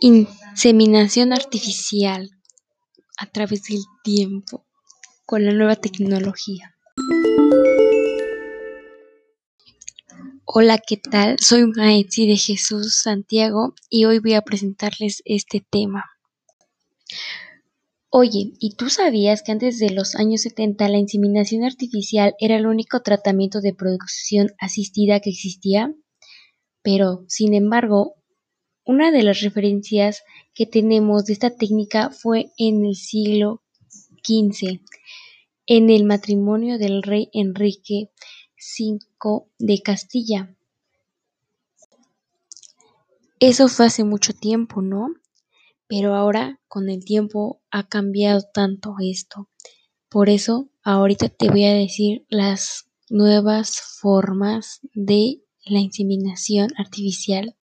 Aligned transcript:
Inseminación 0.00 1.32
artificial 1.32 2.28
a 3.16 3.30
través 3.30 3.62
del 3.62 3.80
tiempo 4.04 4.66
con 5.24 5.46
la 5.46 5.52
nueva 5.52 5.76
tecnología. 5.76 6.76
Hola, 10.44 10.78
¿qué 10.86 10.98
tal? 10.98 11.38
Soy 11.40 11.66
Maetzi 11.66 12.26
de 12.28 12.36
Jesús 12.36 13.00
Santiago 13.02 13.74
y 13.88 14.04
hoy 14.04 14.18
voy 14.18 14.34
a 14.34 14.42
presentarles 14.42 15.22
este 15.24 15.64
tema. 15.70 16.04
Oye, 18.10 18.52
¿y 18.60 18.76
tú 18.76 18.90
sabías 18.90 19.42
que 19.42 19.52
antes 19.52 19.78
de 19.78 19.90
los 19.90 20.14
años 20.14 20.42
70 20.42 20.90
la 20.90 20.98
inseminación 20.98 21.64
artificial 21.64 22.34
era 22.38 22.56
el 22.56 22.66
único 22.66 23.00
tratamiento 23.00 23.62
de 23.62 23.72
producción 23.72 24.48
asistida 24.58 25.20
que 25.20 25.30
existía? 25.30 25.94
Pero, 26.82 27.24
sin 27.28 27.54
embargo, 27.54 28.14
una 28.86 29.10
de 29.10 29.24
las 29.24 29.40
referencias 29.40 30.22
que 30.54 30.64
tenemos 30.64 31.26
de 31.26 31.34
esta 31.34 31.50
técnica 31.50 32.10
fue 32.10 32.52
en 32.56 32.86
el 32.86 32.94
siglo 32.94 33.62
XV, 34.24 34.80
en 35.66 35.90
el 35.90 36.04
matrimonio 36.04 36.78
del 36.78 37.02
rey 37.02 37.28
Enrique 37.32 38.10
V 38.56 39.44
de 39.58 39.82
Castilla. 39.82 40.54
Eso 43.40 43.68
fue 43.68 43.86
hace 43.86 44.04
mucho 44.04 44.32
tiempo, 44.32 44.80
¿no? 44.80 45.14
Pero 45.88 46.14
ahora 46.14 46.60
con 46.68 46.88
el 46.88 47.04
tiempo 47.04 47.60
ha 47.70 47.88
cambiado 47.88 48.42
tanto 48.54 48.94
esto. 49.02 49.48
Por 50.08 50.28
eso 50.28 50.68
ahorita 50.84 51.28
te 51.28 51.50
voy 51.50 51.64
a 51.64 51.74
decir 51.74 52.24
las 52.28 52.88
nuevas 53.10 53.80
formas 54.00 54.80
de 54.94 55.42
la 55.64 55.80
inseminación 55.80 56.70
artificial. 56.78 57.56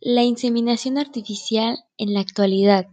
La 0.00 0.22
inseminación 0.22 0.98
artificial 0.98 1.78
en 1.98 2.14
la 2.14 2.20
actualidad. 2.20 2.86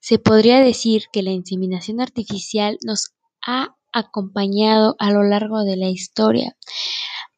Se 0.00 0.18
podría 0.18 0.60
decir 0.60 1.04
que 1.12 1.22
la 1.22 1.30
inseminación 1.30 2.00
artificial 2.00 2.78
nos 2.84 3.14
ha 3.46 3.76
acompañado 3.92 4.94
a 4.98 5.10
lo 5.10 5.22
largo 5.24 5.64
de 5.64 5.76
la 5.76 5.88
historia 5.88 6.56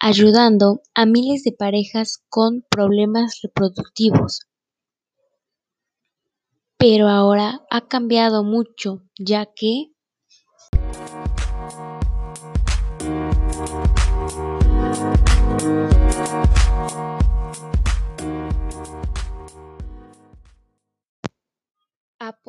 ayudando 0.04 0.82
a 0.96 1.06
miles 1.06 1.44
de 1.44 1.52
parejas 1.52 2.24
con 2.28 2.66
problemas 2.68 3.38
reproductivos. 3.40 4.48
Pero 6.76 7.08
ahora 7.08 7.64
ha 7.70 7.86
cambiado 7.86 8.42
mucho, 8.42 9.04
ya 9.16 9.46
que 9.46 9.91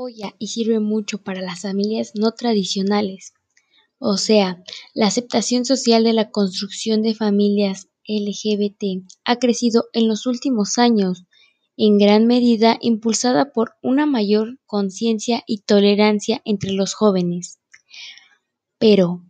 y 0.10 0.48
sirve 0.48 0.80
mucho 0.80 1.24
para 1.24 1.42
las 1.42 1.62
familias 1.62 2.14
no 2.16 2.32
tradicionales 2.32 3.34
o 4.06 4.18
sea, 4.18 4.62
la 4.94 5.08
aceptación 5.08 5.64
social 5.64 6.04
de 6.04 6.12
la 6.12 6.30
construcción 6.30 7.04
de 7.04 7.16
familias 7.16 7.88
LGBT 8.06 9.08
ha 9.24 9.38
crecido 9.38 9.86
en 9.94 10.10
los 10.10 10.26
últimos 10.26 10.78
años, 10.78 11.24
en 11.78 11.98
gran 11.98 12.28
medida 12.28 12.78
impulsada 12.82 13.54
por 13.54 13.76
una 13.82 14.06
mayor 14.06 14.60
conciencia 14.66 15.42
y 15.48 15.60
tolerancia 15.60 16.42
entre 16.44 16.74
los 16.74 16.96
jóvenes. 16.96 17.60
Pero 18.78 19.24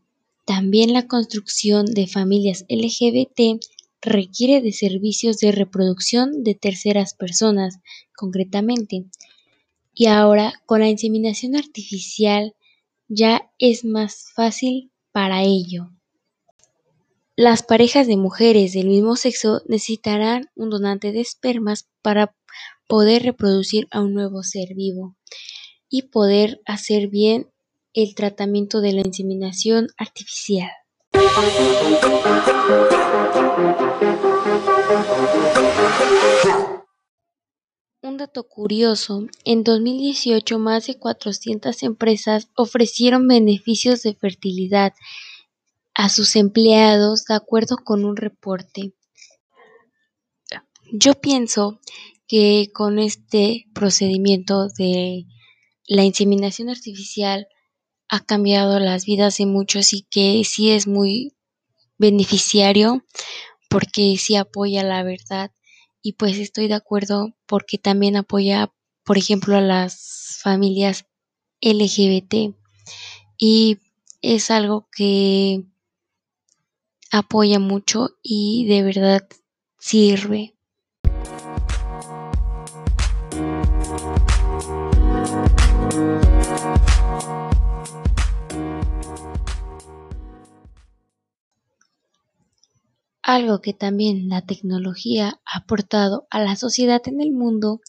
también 0.44 0.92
la 0.92 1.06
construcción 1.06 1.86
de 1.86 2.08
familias 2.08 2.66
LGBT 2.68 3.64
requiere 4.02 4.60
de 4.60 4.72
servicios 4.72 5.38
de 5.38 5.52
reproducción 5.52 6.44
de 6.44 6.56
terceras 6.56 7.14
personas, 7.14 7.78
concretamente. 8.18 9.06
Y 9.94 10.08
ahora, 10.08 10.54
con 10.66 10.80
la 10.80 10.90
inseminación 10.90 11.56
artificial, 11.56 12.56
ya 13.08 13.52
es 13.60 13.86
más 13.86 14.26
fácil 14.36 14.92
para 15.12 15.44
ello. 15.44 15.90
Las 17.36 17.64
parejas 17.64 18.08
de 18.08 18.18
mujeres 18.18 18.74
del 18.74 18.88
mismo 18.88 19.16
sexo 19.16 19.62
necesitarán 19.68 20.50
un 20.56 20.70
donante 20.70 21.12
de 21.12 21.22
espermas 21.22 21.88
para 22.02 22.36
poder 22.88 23.24
reproducir 23.24 23.88
a 23.92 24.02
un 24.02 24.14
nuevo 24.14 24.44
ser 24.44 24.76
vivo 24.76 25.16
y 25.90 26.04
poder 26.04 26.62
hacer 26.66 27.08
bien 27.08 27.52
el 27.94 28.16
tratamiento 28.16 28.82
de 28.82 28.94
la 28.94 29.02
inseminación 29.02 29.88
artificial. 29.98 30.72
Curioso, 38.42 39.28
en 39.46 39.64
2018 39.64 40.58
más 40.58 40.88
de 40.88 40.98
400 40.98 41.84
empresas 41.84 42.50
ofrecieron 42.56 43.28
beneficios 43.28 44.02
de 44.02 44.16
fertilidad 44.16 44.94
a 45.94 46.10
sus 46.10 46.36
empleados 46.36 47.26
de 47.26 47.36
acuerdo 47.36 47.78
con 47.78 48.04
un 48.04 48.18
reporte. 48.18 48.94
Yo 50.92 51.14
pienso 51.14 51.80
que 52.28 52.72
con 52.74 52.98
este 52.98 53.68
procedimiento 53.76 54.70
de 54.70 55.28
la 55.86 56.04
inseminación 56.04 56.70
artificial 56.70 57.48
ha 58.10 58.22
cambiado 58.22 58.80
las 58.80 59.06
vidas 59.06 59.38
de 59.38 59.46
muchos 59.46 59.94
y 59.94 60.08
que 60.10 60.44
sí 60.44 60.72
es 60.72 60.88
muy 60.88 61.36
beneficiario 62.00 63.04
porque 63.70 64.16
sí 64.18 64.36
apoya 64.36 64.84
la 64.84 65.04
verdad 65.04 65.52
y 66.04 66.14
pues 66.14 66.38
estoy 66.38 66.68
de 66.68 66.76
acuerdo 66.76 67.34
porque 67.48 67.78
también 67.80 68.18
apoya, 68.18 68.72
por 69.04 69.18
ejemplo, 69.18 69.56
a 69.56 69.62
las 69.62 70.38
familias 70.42 71.06
LGBT 71.62 72.54
y 73.38 73.80
es 74.22 74.52
algo 74.52 74.90
que 74.96 75.64
apoya 77.10 77.58
mucho 77.58 78.18
y 78.22 78.66
de 78.68 78.84
verdad 78.84 79.28
sirve. 79.80 80.54
Algo 93.26 93.62
que 93.62 93.74
también 93.74 94.28
la 94.28 94.42
tecnología 94.42 95.40
ha 95.46 95.60
aportado 95.60 96.28
a 96.30 96.42
la 96.42 96.58
sociedad 96.58 97.02
en 97.06 97.22
el 97.22 97.32
mundo 97.32 97.80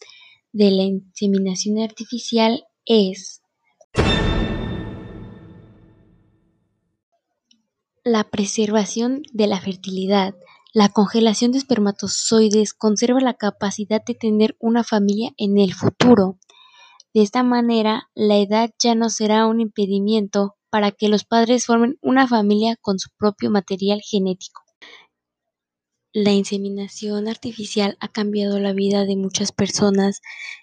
de 0.53 0.71
la 0.71 0.84
inseminación 0.84 1.81
artificial 1.81 2.65
es 2.87 3.43
la 8.05 8.22
preservación 8.31 9.22
de 9.33 9.49
la 9.49 9.61
fertilidad. 9.61 10.37
La 10.72 10.89
congelación 10.89 11.51
de 11.51 11.59
espermatozoides 11.59 12.72
conserva 12.72 13.19
la 13.19 13.34
capacidad 13.34 14.05
de 14.05 14.15
tener 14.15 14.56
una 14.61 14.84
familia 14.84 15.33
en 15.37 15.59
el 15.59 15.75
futuro. 15.75 16.39
De 17.12 17.22
esta 17.22 17.43
manera, 17.43 18.09
la 18.15 18.37
edad 18.37 18.71
ya 18.81 18.95
no 18.95 19.11
será 19.11 19.47
un 19.47 19.61
impedimento 19.61 20.55
para 20.71 20.93
que 20.93 21.09
los 21.09 21.25
padres 21.25 21.66
formen 21.66 21.99
una 22.03 22.28
familia 22.28 22.77
con 22.81 23.01
su 23.01 23.11
propio 23.19 23.51
material 23.51 24.01
genético. 24.01 24.64
La 26.15 26.33
inseminación 26.33 27.29
artificial 27.29 27.99
ha 28.01 28.09
cambiado 28.09 28.59
la 28.59 28.73
vida 28.73 29.05
de 29.05 29.17
muchas 29.17 29.53
personas, 29.53 30.23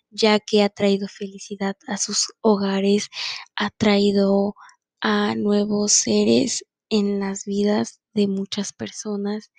ya 0.09 0.39
que 0.39 0.63
ha 0.63 0.69
traído 0.69 1.07
felicidad 1.07 1.75
a 1.87 1.97
sus 1.97 2.33
hogares, 2.41 3.09
ha 3.55 3.69
traído 3.69 4.55
a 5.01 5.35
nuevos 5.35 5.91
seres 5.91 6.65
en 6.89 7.19
las 7.19 7.45
vidas 7.45 7.99
de 8.13 8.27
muchas 8.27 8.73
personas. 8.73 9.51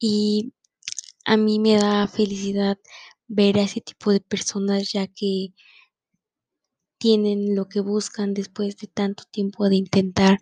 Y 0.00 0.54
a 1.26 1.36
mí 1.36 1.58
me 1.60 1.76
da 1.76 2.08
felicidad 2.08 2.78
ver 3.28 3.58
a 3.58 3.62
ese 3.64 3.80
tipo 3.82 4.12
de 4.12 4.20
personas 4.20 4.92
ya 4.92 5.06
que 5.08 5.54
tienen 6.98 7.54
lo 7.54 7.68
que 7.68 7.78
buscan 7.80 8.34
después 8.34 8.76
de 8.78 8.88
tanto 8.88 9.22
tiempo 9.30 9.68
de 9.68 9.76
intentar, 9.76 10.38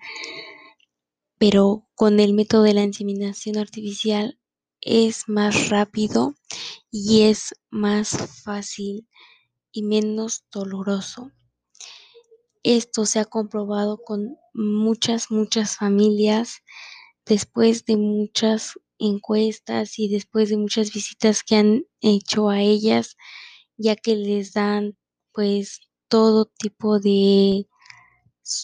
pero 1.38 1.87
con 1.94 2.20
el 2.20 2.32
método 2.32 2.62
de 2.62 2.72
la 2.75 2.84
inseminación 2.84 3.58
artificial 3.58 4.38
es 4.82 5.29
más 5.29 5.70
rápido 5.70 6.34
y 6.90 7.23
es 7.23 7.55
más 7.70 8.11
fácil 8.44 9.08
y 9.73 9.82
menos 9.82 10.44
doloroso. 10.52 11.32
Esto 12.64 13.06
se 13.06 13.19
ha 13.20 13.25
comprobado 13.25 13.99
con 13.99 14.37
muchas, 14.55 15.31
muchas 15.31 15.76
familias 15.76 16.58
después 17.26 17.84
de 17.87 17.96
muchas 17.96 18.75
encuestas 18.99 19.99
y 19.99 20.08
después 20.08 20.50
de 20.50 20.58
muchas 20.58 20.93
visitas 20.93 21.43
que 21.43 21.56
han 21.56 21.84
hecho 22.00 22.50
a 22.50 22.61
ellas, 22.61 23.17
ya 23.76 23.96
que 23.96 24.17
les 24.17 24.52
dan 24.52 24.96
pues 25.32 25.81
todo 26.08 26.46
tipo 26.46 27.00
de 27.00 27.69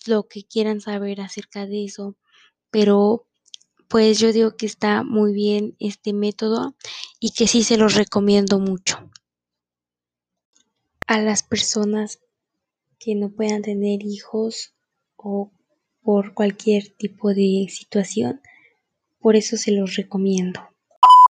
lo 0.07 0.29
que 0.29 0.45
quieran 0.45 0.81
saber 0.81 1.21
acerca 1.21 1.67
de 1.67 1.85
eso, 1.85 2.17
pero 2.71 3.28
pues 3.89 4.19
yo 4.19 4.33
digo 4.33 4.57
que 4.57 4.67
está 4.67 5.03
muy 5.03 5.33
bien 5.33 5.75
este 5.79 6.13
método 6.13 6.77
y 7.19 7.33
que 7.33 7.49
sí 7.49 7.65
se 7.65 7.79
los 7.79 7.95
recomiendo 7.95 8.59
mucho. 8.59 9.11
A 11.07 11.21
las 11.21 11.43
personas 11.43 12.21
que 12.99 13.15
no 13.15 13.31
puedan 13.31 13.63
tener 13.63 14.03
hijos 14.03 14.75
o 15.17 15.51
por 16.03 16.35
cualquier 16.35 16.89
tipo 16.97 17.35
de 17.35 17.67
situación, 17.71 18.41
por 19.21 19.37
eso 19.37 19.57
se 19.57 19.73
los 19.73 19.97
recomiendo. 19.97 20.61